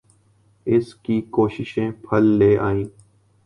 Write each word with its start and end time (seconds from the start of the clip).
اس 0.67 0.93
کی 0.95 1.21
کوششیں 1.31 1.89
پھل 2.03 2.25
لے 2.39 2.57
آئیں۔ 2.59 2.85